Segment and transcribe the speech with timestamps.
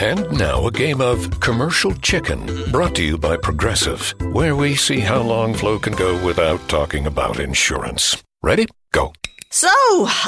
[0.00, 5.00] And now a game of commercial chicken brought to you by Progressive, where we see
[5.00, 8.22] how long Flo can go without talking about insurance.
[8.40, 8.68] Ready?
[8.92, 9.12] Go.
[9.50, 9.68] So,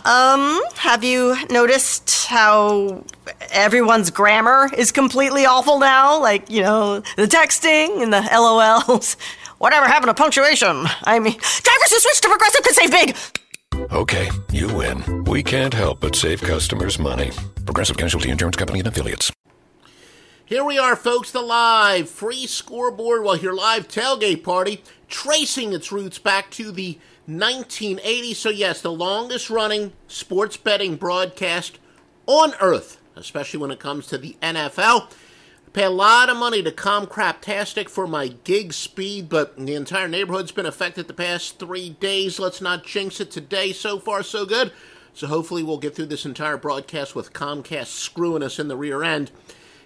[0.05, 3.05] um, have you noticed how
[3.53, 6.21] everyone's grammar is completely awful now?
[6.21, 9.17] Like, you know, the texting and the LOLs.
[9.59, 10.87] Whatever happened to punctuation?
[11.05, 13.17] I mean, drivers who switch to Progressive could save big.
[13.93, 15.25] Okay, you win.
[15.25, 17.31] We can't help but save customers money.
[17.67, 19.31] Progressive Casualty Insurance Company and affiliates.
[20.51, 25.93] Here we are, folks, the live free scoreboard while your live tailgate party, tracing its
[25.93, 28.35] roots back to the 1980s.
[28.35, 31.79] So, yes, the longest running sports betting broadcast
[32.27, 35.13] on earth, especially when it comes to the NFL.
[35.73, 40.51] Pay a lot of money to Comcraptastic for my gig speed, but the entire neighborhood's
[40.51, 42.41] been affected the past three days.
[42.41, 43.73] Let's not jinx it today.
[43.73, 44.73] So far, so good.
[45.15, 49.05] So, hopefully, we'll get through this entire broadcast with Comcast screwing us in the rear
[49.05, 49.31] end.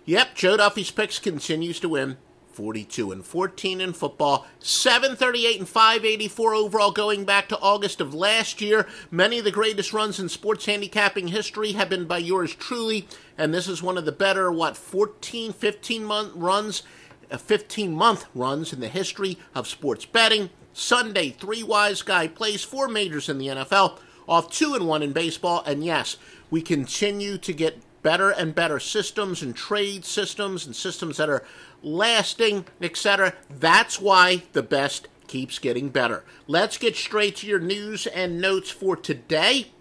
[0.06, 2.18] Yep, Joe Duffy's picks continues to win.
[2.52, 8.60] 42 and 14 in football, 738 and 584 overall going back to August of last
[8.60, 8.86] year.
[9.10, 13.52] Many of the greatest runs in sports handicapping history have been by yours truly, and
[13.52, 16.82] this is one of the better what 14, 15 month runs,
[17.30, 20.50] uh, 15 month runs in the history of sports betting.
[20.74, 25.12] Sunday, three wise guy plays four majors in the NFL, off two and one in
[25.12, 26.18] baseball, and yes,
[26.50, 31.42] we continue to get better and better systems and trade systems and systems that are
[31.82, 33.32] lasting, etc.
[33.50, 36.22] That's why the best keeps getting better.
[36.46, 39.72] Let's get straight to your news and notes for today.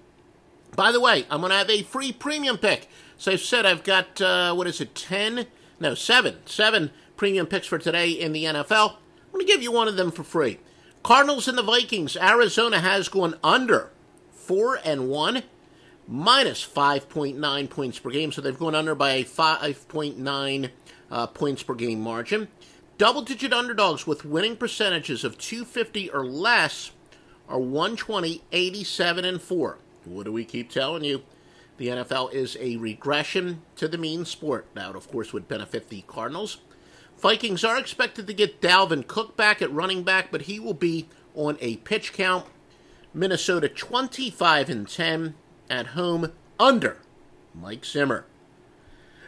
[0.75, 2.89] By the way, I'm going to have a free premium pick.
[3.17, 5.45] So I've said I've got, uh, what is it, 10?
[5.79, 6.37] No, 7.
[6.45, 8.93] 7 premium picks for today in the NFL.
[8.93, 10.59] I'm going to give you one of them for free.
[11.03, 12.15] Cardinals and the Vikings.
[12.17, 13.91] Arizona has gone under
[14.31, 15.43] 4 and 1
[16.07, 18.31] minus 5.9 points per game.
[18.31, 20.69] So they've gone under by a 5.9
[21.11, 22.47] uh, points per game margin.
[22.97, 26.91] Double digit underdogs with winning percentages of 250 or less
[27.49, 29.77] are 120, 87, and 4.
[30.05, 31.23] What do we keep telling you?
[31.77, 34.67] The NFL is a regression to the mean sport.
[34.75, 36.59] That, of course, would benefit the Cardinals.
[37.17, 41.07] Vikings are expected to get Dalvin Cook back at running back, but he will be
[41.35, 42.45] on a pitch count.
[43.13, 45.35] Minnesota 25 and 10
[45.73, 46.97] at home under
[47.55, 48.25] Mike Zimmer.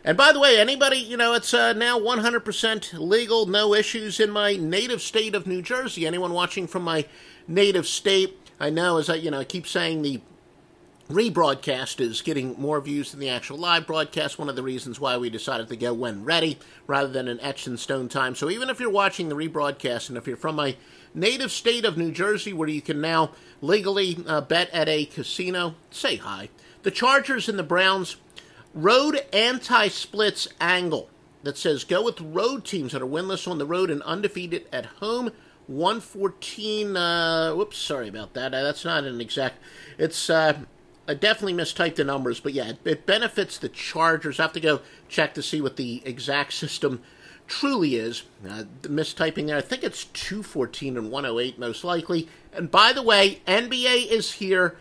[0.03, 4.29] And by the way, anybody, you know, it's uh, now 100% legal, no issues in
[4.29, 6.05] my native state of New Jersey.
[6.05, 7.05] Anyone watching from my
[7.47, 10.21] native state, I know, as I, you know, I keep saying the
[11.09, 14.39] rebroadcast is getting more views than the actual live broadcast.
[14.39, 16.57] One of the reasons why we decided to go when ready
[16.87, 18.33] rather than an etched in stone time.
[18.33, 20.75] So even if you're watching the rebroadcast and if you're from my
[21.13, 25.75] native state of New Jersey, where you can now legally uh, bet at a casino,
[25.91, 26.49] say hi.
[26.81, 28.17] The Chargers and the Browns
[28.73, 31.09] road anti splits angle
[31.43, 34.87] that says go with road teams that are winless on the road and undefeated at
[34.87, 35.31] home.
[35.67, 36.97] 114.
[36.97, 38.53] Uh, whoops, sorry about that.
[38.53, 39.59] Uh, that's not an exact.
[39.99, 40.31] It's.
[40.31, 40.57] Uh,
[41.07, 44.39] I definitely mistyped the numbers, but yeah, it, it benefits the Chargers.
[44.39, 47.01] I have to go check to see what the exact system
[47.47, 48.23] truly is.
[48.47, 52.27] Uh, the mistyping there, I think it's 214 and 108 most likely.
[52.53, 54.75] And by the way, NBA is here.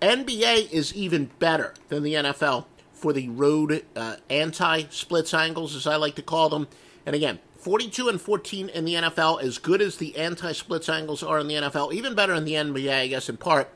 [0.00, 5.86] NBA is even better than the NFL for the road uh, anti splits angles, as
[5.86, 6.68] I like to call them.
[7.04, 11.22] And again, 42 and 14 in the NFL, as good as the anti splits angles
[11.22, 13.68] are in the NFL, even better in the NBA, I guess, in part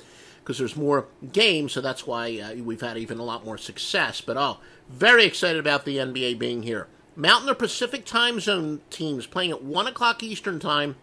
[0.43, 4.21] because there's more games, so that's why uh, we've had even a lot more success.
[4.21, 4.59] But oh,
[4.89, 6.89] very excited about the NBA being here.
[7.15, 10.97] Mountain or Pacific time zone teams playing at 1 o'clock Eastern time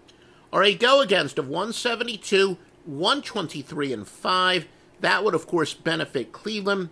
[0.52, 4.68] are a go against of 172, 123, and 5.
[5.00, 6.90] That would, of course, benefit Cleveland.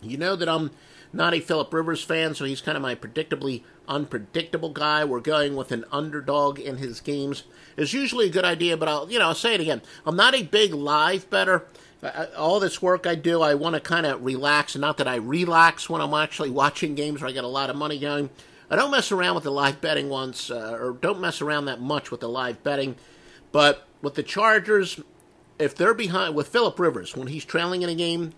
[0.00, 0.70] You know that I'm
[1.12, 5.04] not a Philip Rivers fan, so he's kind of my predictably unpredictable guy.
[5.04, 7.44] We're going with an underdog in his games.
[7.76, 9.82] It's usually a good idea, but I'll you know I'll say it again.
[10.06, 11.66] I'm not a big live bettor.
[12.36, 15.16] all this work I do, I want to kind of relax, and not that I
[15.16, 18.30] relax when I'm actually watching games where I get a lot of money going.
[18.70, 21.80] I don't mess around with the live betting once, uh, or don't mess around that
[21.80, 22.96] much with the live betting.
[23.50, 25.00] But with the Chargers,
[25.58, 28.34] if they're behind with Philip Rivers when he's trailing in a game,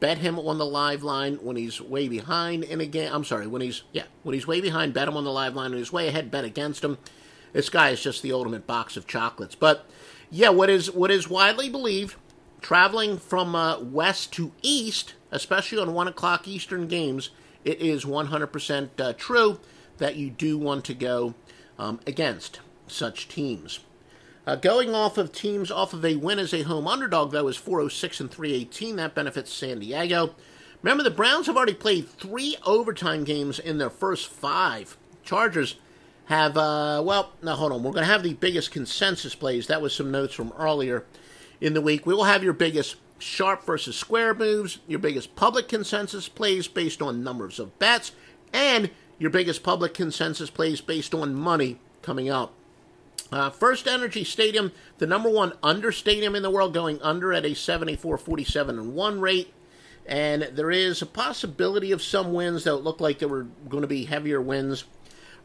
[0.00, 3.10] bet him on the live line when he's way behind in a game.
[3.12, 5.70] I'm sorry, when he's yeah, when he's way behind, bet him on the live line.
[5.70, 6.98] When he's way ahead, bet against him.
[7.52, 9.54] This guy is just the ultimate box of chocolates.
[9.54, 9.86] But
[10.30, 12.16] yeah, what is what is widely believed,
[12.60, 17.30] traveling from uh, west to east, especially on one o'clock Eastern games,
[17.64, 19.60] it is 100% uh, true
[19.98, 21.34] that you do want to go
[21.78, 23.80] um, against such teams.
[24.44, 27.56] Uh, going off of teams off of a win as a home underdog, though, is
[27.56, 28.96] 406 and 318.
[28.96, 30.34] That benefits San Diego.
[30.82, 34.96] Remember, the Browns have already played three overtime games in their first five.
[35.22, 35.76] Chargers
[36.24, 37.84] have, uh, well, now hold on.
[37.84, 39.68] We're going to have the biggest consensus plays.
[39.68, 41.04] That was some notes from earlier
[41.60, 42.04] in the week.
[42.04, 47.00] We will have your biggest sharp versus square moves, your biggest public consensus plays based
[47.00, 48.10] on numbers of bets,
[48.52, 48.90] and
[49.20, 52.52] your biggest public consensus plays based on money coming up.
[53.32, 57.46] Uh, First Energy Stadium, the number one under stadium in the world, going under at
[57.46, 59.54] a 74 47 and 1 rate.
[60.04, 63.88] And there is a possibility of some wins that look like there were going to
[63.88, 64.84] be heavier wins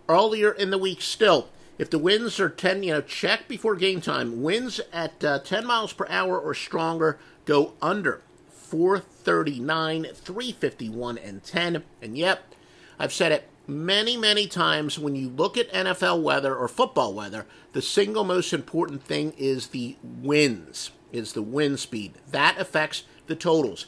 [0.09, 1.47] earlier in the week still.
[1.77, 4.41] If the winds are 10, you know, check before game time.
[4.41, 11.83] Winds at uh, 10 miles per hour or stronger go under 439, 351, and 10.
[12.01, 12.53] And yep,
[12.99, 14.97] I've said it many, many times.
[14.97, 19.67] When you look at NFL weather or football weather, the single most important thing is
[19.67, 22.13] the winds, is the wind speed.
[22.31, 23.85] That affects the totals.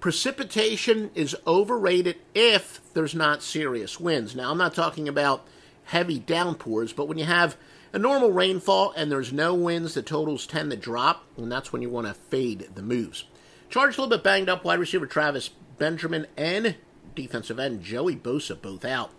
[0.00, 4.34] Precipitation is overrated if there's not serious winds.
[4.34, 5.46] Now, I'm not talking about
[5.84, 7.56] heavy downpours, but when you have
[7.92, 11.82] a normal rainfall and there's no winds, the totals tend to drop, and that's when
[11.82, 13.24] you want to fade the moves.
[13.70, 16.76] Charged a little bit banged up wide receiver Travis Benjamin and
[17.14, 19.10] defensive end Joey Bosa both out.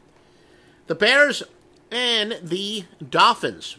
[0.85, 1.43] The Bears
[1.91, 3.77] and the Dolphins.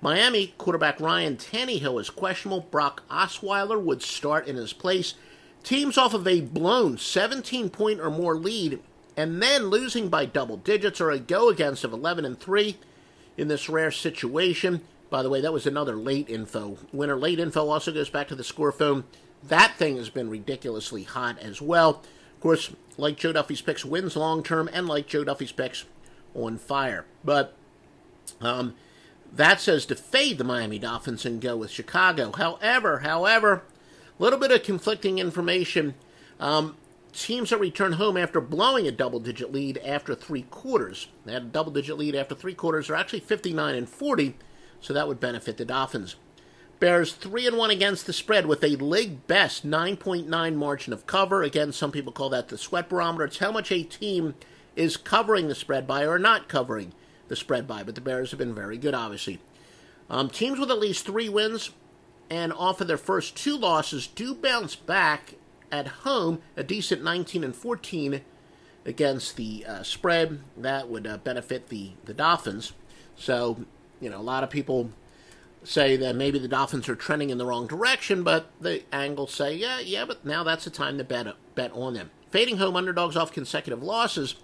[0.00, 2.60] Miami quarterback Ryan Tannehill is questionable.
[2.70, 5.14] Brock Osweiler would start in his place.
[5.62, 8.80] Teams off of a blown 17 point or more lead
[9.18, 12.78] and then losing by double digits or a go against of 11 and 3
[13.36, 14.80] in this rare situation.
[15.10, 16.78] By the way, that was another late info.
[16.90, 19.04] Winner late info also goes back to the score phone.
[19.42, 22.02] That thing has been ridiculously hot as well.
[22.34, 25.84] Of course, like Joe Duffy's picks, wins long term, and like Joe Duffy's picks,
[26.36, 27.06] on fire.
[27.24, 27.54] But
[28.40, 28.74] um,
[29.32, 32.32] that says to fade the Miami Dolphins and go with Chicago.
[32.32, 33.62] However, however,
[34.18, 35.94] a little bit of conflicting information.
[36.38, 36.76] Um,
[37.12, 41.08] teams that return home after blowing a double digit lead after three quarters.
[41.24, 44.36] They had a double digit lead after three quarters are actually 59 and 40,
[44.80, 46.16] so that would benefit the Dolphins.
[46.78, 51.42] Bears 3 and 1 against the spread with a league best 9.9 margin of cover.
[51.42, 53.24] Again, some people call that the sweat barometer.
[53.24, 54.34] It's how much a team
[54.76, 56.92] is covering the spread by or not covering
[57.28, 59.40] the spread by, but the Bears have been very good, obviously.
[60.08, 61.70] Um, teams with at least three wins
[62.30, 65.34] and off of their first two losses do bounce back
[65.72, 68.20] at home, a decent 19 and 14
[68.84, 70.40] against the uh, spread.
[70.56, 72.72] That would uh, benefit the, the Dolphins.
[73.16, 73.64] So,
[74.00, 74.90] you know, a lot of people
[75.64, 79.54] say that maybe the Dolphins are trending in the wrong direction, but the angles say,
[79.54, 82.10] yeah, yeah, but now that's the time to bet, bet on them.
[82.30, 84.36] Fading home underdogs off consecutive losses,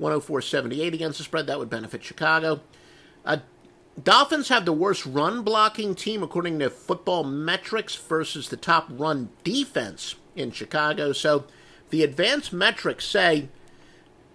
[0.00, 1.46] 104.78 against the spread.
[1.46, 2.60] That would benefit Chicago.
[3.24, 3.38] Uh,
[4.02, 9.28] Dolphins have the worst run blocking team according to football metrics versus the top run
[9.44, 11.12] defense in Chicago.
[11.12, 11.44] So
[11.90, 13.48] the advanced metrics say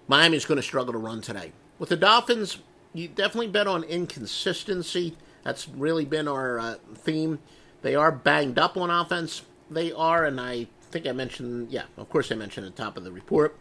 [0.08, 1.52] Miami's going to struggle to run today.
[1.78, 2.60] With the Dolphins,
[2.94, 5.18] you definitely bet on inconsistency.
[5.44, 7.40] That's really been our uh, theme.
[7.82, 9.44] They are banged up on offense.
[9.70, 12.98] They are, and I think I mentioned, yeah, of course I mentioned at the top
[12.98, 13.58] of the report,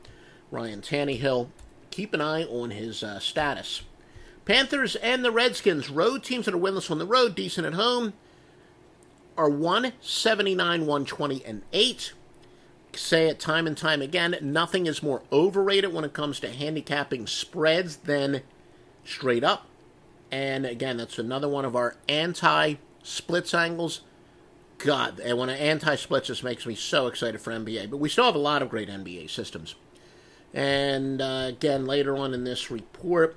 [0.51, 1.49] Ryan Tannehill.
[1.91, 3.83] Keep an eye on his uh, status.
[4.45, 8.15] Panthers and the Redskins, road teams that are winless on the road, decent at home,
[9.37, 12.13] are 179, 120, and 8
[12.95, 17.27] say it time and time again nothing is more overrated when it comes to handicapping
[17.27, 18.43] spreads than
[19.05, 19.67] straight up.
[20.31, 24.03] And again, that's another one of our anti splits angles.
[24.77, 27.91] God, and when an anti splits just makes me so excited for NBA.
[27.91, 29.75] But we still have a lot of great NBA systems.
[30.55, 33.37] And uh, again, later on in this report,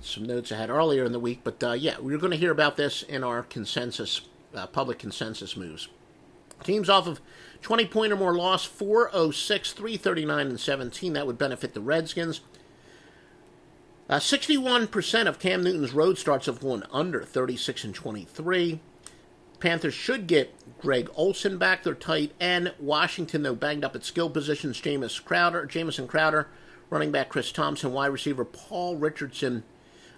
[0.00, 1.40] some notes I had earlier in the week.
[1.44, 4.22] But uh, yeah, we're going to hear about this in our consensus,
[4.54, 5.88] uh, public consensus moves.
[6.62, 7.20] Teams off of
[7.62, 11.12] 20 point or more loss 406, 339, and 17.
[11.12, 12.40] That would benefit the Redskins.
[14.08, 18.80] Uh, 61% of Cam Newton's road starts have gone under 36 and 23.
[19.62, 22.74] Panthers should get Greg Olsen back, their tight end.
[22.80, 24.80] Washington, though, banged up at skill positions.
[24.80, 26.48] James Crowder, Jamison Crowder,
[26.90, 29.62] running back Chris Thompson, wide receiver Paul Richardson.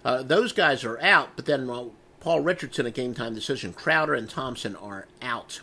[0.03, 1.69] Uh, those guys are out, but then
[2.19, 3.71] Paul Richardson, a game time decision.
[3.71, 5.61] Crowder and Thompson are out.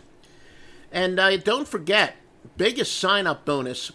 [0.89, 2.15] And uh, don't forget,
[2.55, 3.91] biggest sign up bonus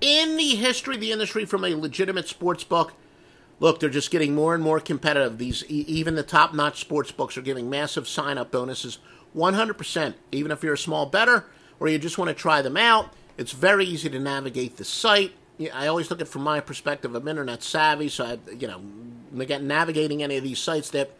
[0.00, 2.94] in the history of the industry from a legitimate sports book.
[3.60, 5.38] Look, they're just getting more and more competitive.
[5.38, 8.98] These even the top notch sports books are giving massive sign up bonuses,
[9.36, 10.14] 100%.
[10.32, 11.44] Even if you're a small bettor
[11.78, 15.32] or you just want to try them out, it's very easy to navigate the site.
[15.74, 17.14] I always look at it from my perspective.
[17.14, 18.80] I'm internet savvy, so I, you know,
[19.30, 21.10] navigating any of these sites that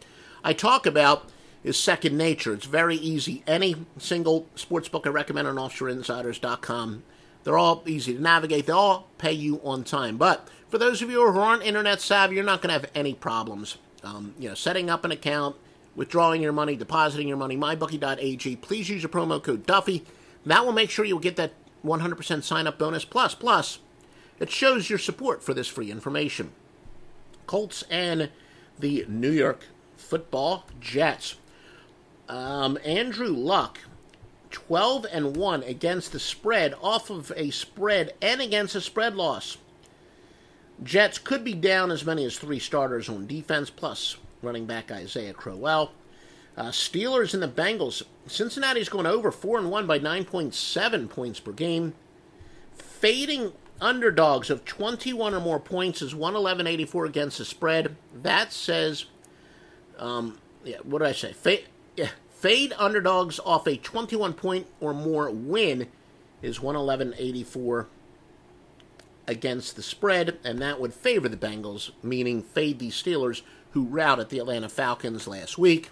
[0.43, 1.29] I talk about
[1.63, 2.53] is second nature.
[2.53, 3.43] It's very easy.
[3.45, 7.03] Any single sports book I recommend on offshoreinsiders.com
[7.43, 8.65] They're all easy to navigate.
[8.65, 10.17] They all pay you on time.
[10.17, 13.13] But for those of you who aren't internet savvy, you're not going to have any
[13.13, 13.77] problems.
[14.03, 15.57] Um, you know, setting up an account,
[15.95, 18.55] withdrawing your money, depositing your money, mybookie.ag.
[18.55, 20.05] Please use your promo code Duffy.
[20.45, 21.51] That will make sure you'll get that
[21.85, 23.03] 100% sign up bonus.
[23.03, 23.79] Plus, plus,
[24.39, 26.51] it shows your support for this free information.
[27.45, 28.29] Colts and
[28.79, 31.35] the New York Football Jets.
[32.29, 33.79] Um, Andrew Luck,
[34.51, 39.57] 12 and 1 against the spread, off of a spread and against a spread loss.
[40.83, 45.33] Jets could be down as many as three starters on defense, plus running back Isaiah
[45.33, 45.91] Crowell.
[46.57, 48.03] Uh, Steelers and the Bengals.
[48.27, 51.93] Cincinnati's going over 4 and 1 by 9.7 points per game.
[52.73, 57.95] Fading underdogs of 21 or more points is 111.84 against the spread.
[58.13, 59.05] That says,
[59.97, 61.33] um, yeah, what did I say?
[61.33, 65.87] Fade, yeah, fade underdogs off a 21 point or more win
[66.41, 67.85] is 111.84
[69.27, 74.29] against the spread, and that would favor the Bengals, meaning fade the Steelers, who routed
[74.29, 75.89] the Atlanta Falcons last week.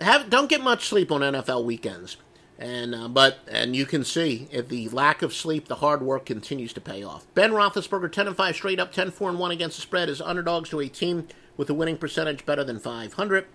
[0.00, 2.16] Have, don't get much sleep on NFL weekends,
[2.58, 6.26] and uh, but and you can see if the lack of sleep, the hard work
[6.26, 7.26] continues to pay off.
[7.34, 10.70] Ben Roethlisberger, ten and five straight up, 10-4 and one against the spread, is underdogs
[10.70, 13.46] to a team with a winning percentage better than 500.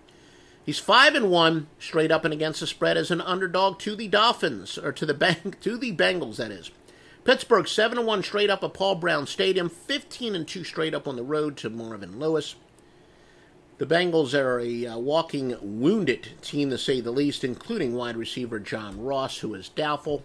[0.67, 4.09] He's five and one straight up and against the spread as an underdog to the
[4.09, 6.35] Dolphins or to the bank to the Bengals.
[6.35, 6.71] That is.
[7.27, 11.09] Pittsburgh seven and one straight up at Paul Brown Stadium, fifteen and two straight up
[11.09, 12.55] on the road to Marvin Lewis.
[13.79, 18.61] The Bengals are a uh, walking wounded team to say the least, including wide receiver
[18.61, 20.23] John Ross, who is doubtful.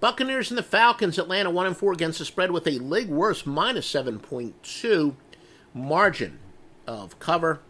[0.00, 3.46] Buccaneers and the Falcons, Atlanta one and four against the spread with a league worst
[3.46, 5.16] minus seven point two
[5.74, 6.38] margin
[6.86, 7.60] of cover.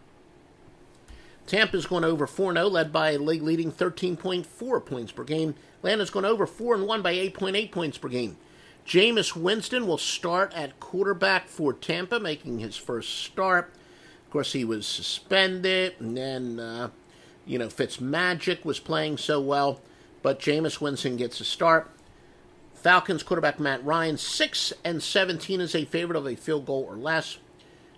[1.49, 5.55] Tampa's going over 4 0, led by a league leading 13.4 points per game.
[5.79, 8.39] Atlanta's going over 4 1 by 8.8 points per game.
[8.87, 13.73] Jameis Winston will start at quarterback for Tampa, making his first start.
[14.27, 16.91] Of course, he was suspended, and then, uh,
[17.47, 19.81] you know, Fitzmagic was playing so well,
[20.23, 21.91] but Jameis Winston gets a start.
[22.75, 26.97] Falcons quarterback Matt Ryan, 6 and 17 is a favorite of a field goal or
[26.97, 27.39] less.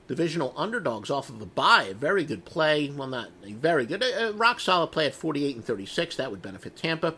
[0.07, 2.89] Divisional underdogs off of a bye, a very good play.
[2.89, 6.15] Well, not a very good, a, rock solid play at 48 and 36.
[6.15, 7.17] That would benefit Tampa.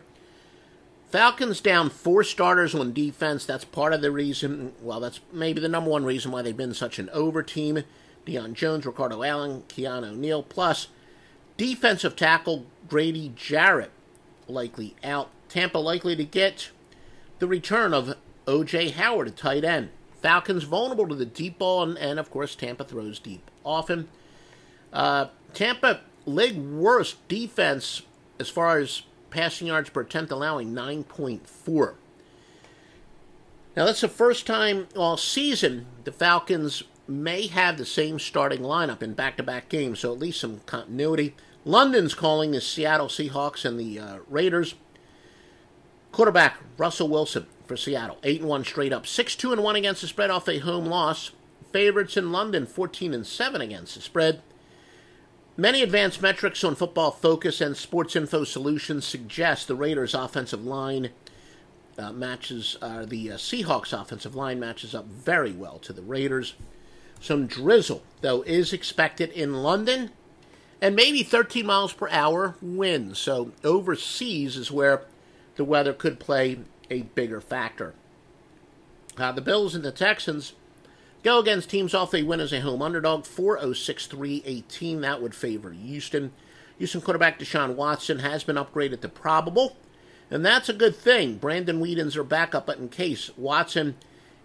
[1.11, 3.47] Falcons down four starters on defense.
[3.47, 4.73] That's part of the reason.
[4.83, 7.85] Well, that's maybe the number one reason why they've been such an over team.
[8.27, 10.89] Deion Jones, Ricardo Allen, Keanu Neal, plus
[11.57, 13.91] defensive tackle Grady Jarrett
[14.47, 15.31] likely out.
[15.49, 16.71] Tampa likely to get
[17.39, 18.15] the return of
[18.47, 18.91] O.J.
[18.91, 19.89] Howard, a tight end.
[20.21, 24.09] Falcons vulnerable to the deep ball, and, and of course, Tampa throws deep often.
[24.93, 28.03] Uh, Tampa league worst defense
[28.39, 31.95] as far as passing yards per attempt, allowing 9.4.
[33.77, 39.03] Now, that's the first time all season the Falcons may have the same starting lineup
[39.03, 41.35] in back to back games, so at least some continuity.
[41.65, 44.75] London's calling the Seattle Seahawks and the uh, Raiders.
[46.13, 50.01] Quarterback Russell Wilson for Seattle, 8 and 1 straight up, 6 2 and 1 against
[50.01, 51.31] the spread off a home loss.
[51.73, 54.43] Favorites in London, 14 and 7 against the spread.
[55.61, 61.11] Many advanced metrics on Football Focus and Sports Info Solutions suggest the Raiders' offensive line
[61.99, 66.55] uh, matches, uh, the uh, Seahawks' offensive line matches up very well to the Raiders.
[67.21, 70.13] Some drizzle, though, is expected in London,
[70.81, 73.19] and maybe 13 miles per hour winds.
[73.19, 75.03] So overseas is where
[75.57, 77.95] the weather could play a bigger factor.
[79.17, 80.53] Uh, the Bills and the Texans
[81.25, 85.01] Go against teams off a win as a home underdog, 406-318.
[85.01, 86.33] That would favor Houston.
[86.79, 89.77] Houston quarterback Deshaun Watson has been upgraded to probable,
[90.31, 91.37] and that's a good thing.
[91.37, 93.97] Brandon Weeden's are backup, but in case Watson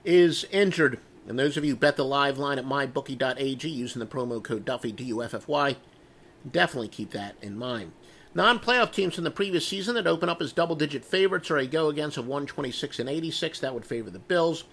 [0.03, 4.43] is injured, and those of you bet the live line at mybookie.ag using the promo
[4.43, 5.75] code Duffy, D-U-F-F-Y,
[6.49, 7.91] definitely keep that in mind.
[8.33, 11.87] Non-playoff teams from the previous season that open up as double-digit favorites are a go
[11.89, 13.59] against of 126 and 86.
[13.59, 14.63] That would favor the Bills.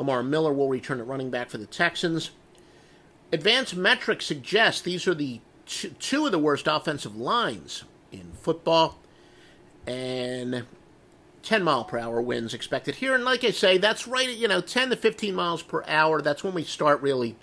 [0.00, 2.30] Lamar Miller will return at running back for the Texans.
[3.32, 8.98] Advanced metrics suggest these are the two, of the worst offensive lines in football,
[9.86, 10.64] and
[11.42, 13.14] 10 mile per hour winds expected here.
[13.14, 16.22] And like I say, that's right at, you know, 10 to 15 miles per hour.
[16.22, 17.36] That's when we start really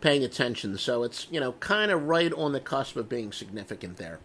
[0.00, 0.78] paying attention.
[0.78, 4.18] So it's, you know, kind of right on the cusp of being significant there.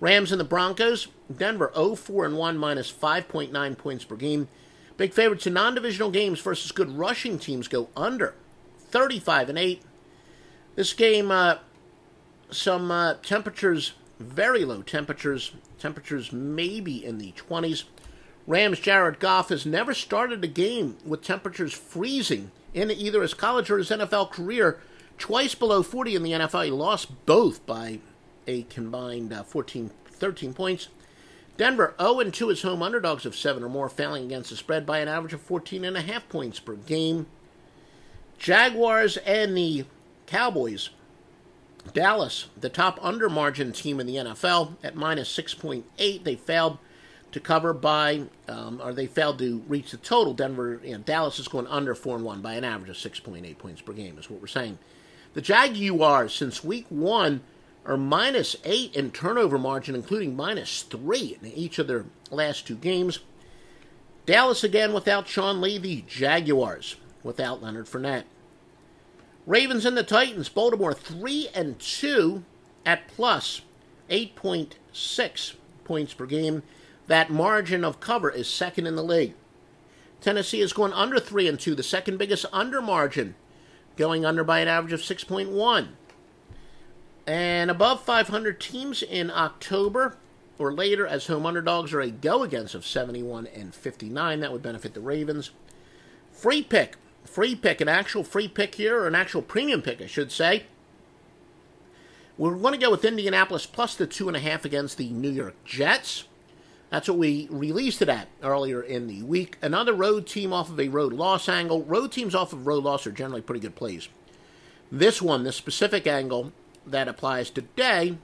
[0.00, 4.48] Rams and the Broncos, Denver 0 4 and 1 minus 5.9 points per game.
[4.98, 8.34] Big favorites in non-divisional games versus good rushing teams go under
[8.90, 9.82] 35 and 8.
[10.74, 11.58] This game, uh,
[12.50, 17.84] some uh, temperatures, very low temperatures, temperatures maybe in the 20s.
[18.48, 23.70] Rams Jared Goff has never started a game with temperatures freezing in either his college
[23.70, 24.80] or his NFL career.
[25.16, 26.64] Twice below 40 in the NFL.
[26.64, 28.00] He lost both by
[28.48, 30.88] a combined uh, 14, 13 points.
[31.58, 35.00] Denver 0 2 as home underdogs of 7 or more, failing against the spread by
[35.00, 37.26] an average of 14.5 points per game.
[38.38, 39.84] Jaguars and the
[40.26, 40.90] Cowboys.
[41.92, 46.22] Dallas, the top under margin team in the NFL, at minus 6.8.
[46.22, 46.78] They failed
[47.32, 50.34] to cover by, um, or they failed to reach the total.
[50.34, 53.80] Denver, know, Dallas is going under 4 and 1 by an average of 6.8 points
[53.80, 54.78] per game, is what we're saying.
[55.34, 57.42] The Jaguars, since week one,
[57.88, 62.76] are minus 8 in turnover margin, including minus 3 in each of their last two
[62.76, 63.20] games.
[64.26, 68.24] Dallas again without Sean Lee, the Jaguars without Leonard Fournette.
[69.46, 72.44] Ravens and the Titans, Baltimore 3 and 2
[72.84, 73.62] at plus
[74.10, 75.54] 8.6
[75.84, 76.62] points per game.
[77.06, 79.32] That margin of cover is second in the league.
[80.20, 83.34] Tennessee is going under 3 and 2, the second biggest under margin,
[83.96, 85.88] going under by an average of 6.1.
[87.28, 90.16] And above 500 teams in October
[90.58, 94.40] or later as home underdogs are a go against of 71 and 59.
[94.40, 95.50] That would benefit the Ravens.
[96.32, 96.96] Free pick.
[97.26, 100.64] Free pick, an actual free pick here, or an actual premium pick, I should say.
[102.38, 105.30] We're going to go with Indianapolis plus the two and a half against the New
[105.30, 106.24] York Jets.
[106.88, 109.58] That's what we released it at earlier in the week.
[109.60, 111.82] Another road team off of a road loss angle.
[111.82, 114.08] Road teams off of road loss are generally pretty good plays.
[114.90, 116.52] This one, this specific angle,
[116.90, 118.18] that applies today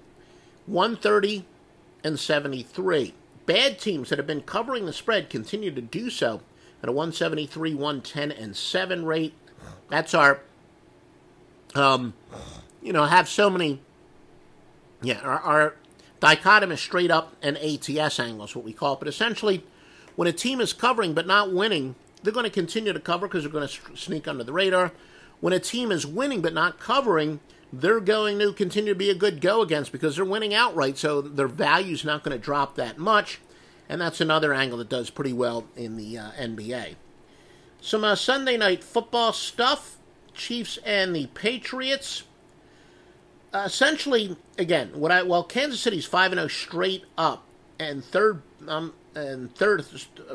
[0.67, 1.45] 130
[2.03, 3.15] and 73.
[3.47, 6.41] Bad teams that have been covering the spread continue to do so
[6.83, 9.35] at a 173, 110, and 7 rate.
[9.89, 10.41] That's our,
[11.75, 12.15] um,
[12.83, 13.81] you know, have so many,
[15.03, 15.75] yeah, our, our
[16.21, 18.99] dichotomous straight up and ATS angles, what we call it.
[18.99, 19.65] But essentially,
[20.17, 23.45] when a team is covering but not winning, they're going to continue to cover because
[23.45, 24.93] they're going to sneak under the radar.
[25.41, 27.41] When a team is winning but not covering,
[27.81, 31.21] they're going to continue to be a good go against because they're winning outright, so
[31.21, 33.41] their value's not going to drop that much.
[33.89, 36.95] And that's another angle that does pretty well in the uh, NBA.
[37.81, 39.99] Some uh, Sunday night football stuff
[40.35, 42.25] Chiefs and the Patriots.
[43.53, 47.45] Uh, essentially, again, what I well, Kansas City's five and zero oh straight up,
[47.79, 49.85] and third um and third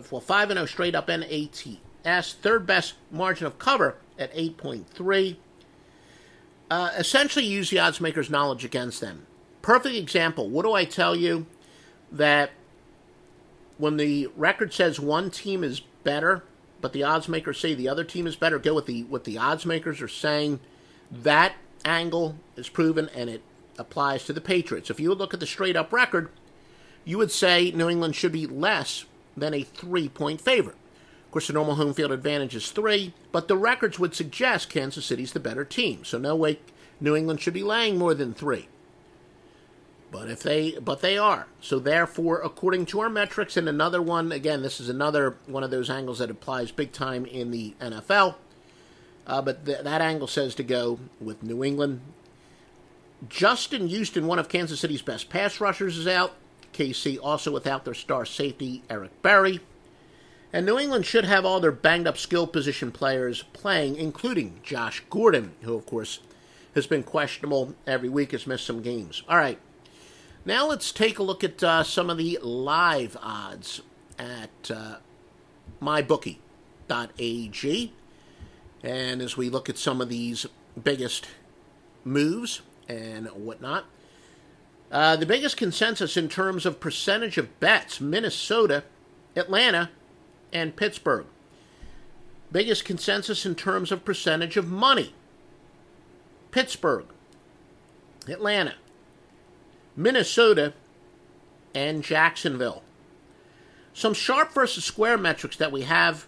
[0.10, 4.32] well five and zero oh straight up and ATS third best margin of cover at
[4.34, 5.38] eight point three
[6.70, 9.26] uh, essentially use the odds maker's knowledge against them.
[9.62, 10.50] Perfect example.
[10.50, 11.46] What do I tell you?
[12.12, 12.52] That
[13.78, 16.44] when the record says one team is better,
[16.82, 19.38] but the odds makers say the other team is better, go with the what the
[19.38, 20.60] odds makers are saying.
[21.12, 21.54] That
[21.86, 23.42] angle is proven, and it
[23.78, 24.90] applies to the Patriots.
[24.90, 26.30] If you would look at the straight up record,
[27.06, 29.06] you would say New England should be less
[29.36, 30.78] than a three point favorite.
[31.30, 35.06] Of course, the normal home field advantage is three, but the records would suggest Kansas
[35.06, 36.04] City's the better team.
[36.04, 36.58] So no way
[37.00, 38.68] New England should be laying more than three.
[40.12, 41.46] But if they, but they are.
[41.62, 45.70] So therefore, according to our metrics, and another one again, this is another one of
[45.70, 48.34] those angles that applies big time in the NFL.
[49.28, 52.02] Uh, but th- that angle says to go with New England.
[53.28, 56.34] Justin Houston, one of Kansas City's best pass rushers, is out.
[56.74, 59.60] KC also without their star safety Eric Berry.
[60.52, 65.04] And New England should have all their banged up skill position players playing, including Josh
[65.10, 66.20] Gordon, who, of course,
[66.74, 69.22] has been questionable every week, has missed some games.
[69.30, 69.60] All right.
[70.46, 73.82] Now let's take a look at uh, some of the live odds
[74.18, 74.96] at uh,
[75.82, 77.94] mybookie.ag.
[78.82, 80.48] And as we look at some of these
[80.82, 81.28] biggest
[82.04, 83.86] moves and whatnot,
[84.92, 88.84] uh, the biggest consensus in terms of percentage of bets Minnesota,
[89.36, 89.90] Atlanta,
[90.52, 91.26] and Pittsburgh.
[92.52, 95.14] Biggest consensus in terms of percentage of money
[96.52, 97.06] Pittsburgh,
[98.28, 98.76] Atlanta,
[99.96, 100.74] Minnesota,
[101.76, 102.82] and Jacksonville.
[103.94, 106.28] Some sharp versus square metrics that we have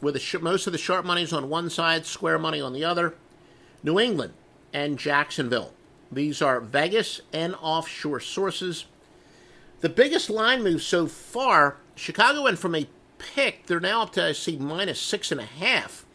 [0.00, 2.84] with the, most of the sharp money is on one side, square money on the
[2.84, 3.14] other.
[3.82, 4.34] New England
[4.72, 5.72] and Jacksonville.
[6.10, 8.86] These are Vegas and offshore sources.
[9.80, 14.24] The biggest line move so far, Chicago went from a pick, they're now up to,
[14.24, 16.06] I see, minus six and a half.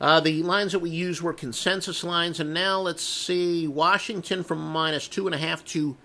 [0.00, 4.58] Uh, the lines that we used were consensus lines, and now let's see Washington from
[4.58, 5.96] minus two and a half to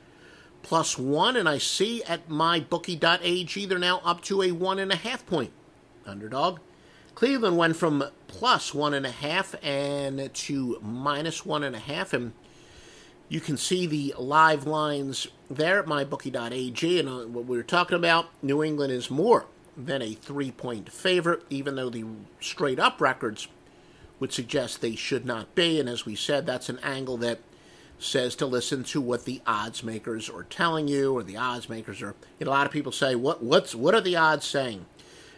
[0.62, 4.96] plus one, and I see at mybookie.ag they're now up to a one and a
[4.96, 5.52] half point
[6.06, 6.60] underdog.
[7.16, 12.14] Cleveland went from plus one and a half and to minus one and a half,
[12.14, 12.34] and
[13.28, 17.00] you can see the live lines there at mybookie.ag.
[17.00, 19.48] And uh, what we were talking about, New England is more
[19.86, 22.06] than a three point favorite, even though the
[22.40, 23.48] straight up records
[24.20, 25.80] would suggest they should not be.
[25.80, 27.40] And as we said, that's an angle that
[27.98, 32.02] says to listen to what the odds makers are telling you, or the odds makers
[32.02, 32.16] are.
[32.40, 34.86] You know, a lot of people say, "What what's what are the odds saying?"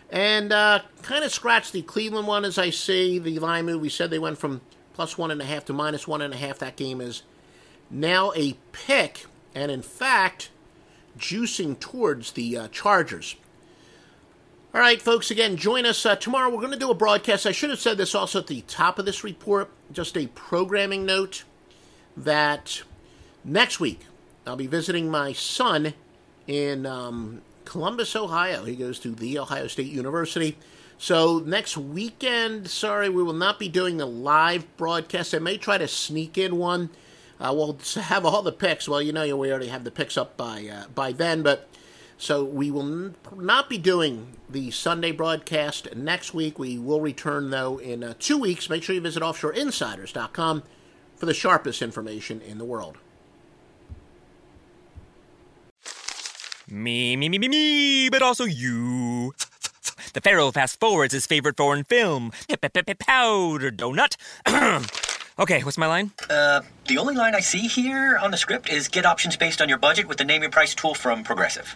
[0.09, 3.81] And uh, kind of scratch the Cleveland one as I see the line move.
[3.81, 4.61] We said they went from
[4.93, 6.59] plus one and a half to minus one and a half.
[6.59, 7.23] That game is
[7.89, 9.25] now a pick,
[9.55, 10.49] and in fact,
[11.17, 13.35] juicing towards the uh, Chargers.
[14.73, 16.49] All right, folks, again, join us uh, tomorrow.
[16.49, 17.45] We're going to do a broadcast.
[17.45, 21.05] I should have said this also at the top of this report, just a programming
[21.05, 21.43] note
[22.15, 22.81] that
[23.43, 23.99] next week
[24.47, 25.93] I'll be visiting my son
[26.47, 28.63] in um, Columbus, Ohio.
[28.63, 30.57] He goes to The Ohio State University.
[30.97, 35.35] So next weekend, sorry, we will not be doing the live broadcast.
[35.35, 36.91] I may try to sneak in one.
[37.41, 38.87] Uh, we'll have all the picks.
[38.87, 41.67] Well, you know, we already have the picks up by uh, by then, but
[42.21, 46.59] so we will not be doing the Sunday broadcast next week.
[46.59, 48.69] We will return though in uh, two weeks.
[48.69, 50.61] Make sure you visit offshoreinsiders.com
[51.15, 52.99] for the sharpest information in the world.
[56.69, 59.33] Me, me, me, me, me, but also you.
[60.13, 62.31] The Pharaoh fast forwards his favorite foreign film,
[62.99, 64.15] Powder Donut.
[65.39, 66.11] okay, what's my line?
[66.29, 69.67] Uh, the only line I see here on the script is get options based on
[69.67, 71.75] your budget with the name your price tool from Progressive.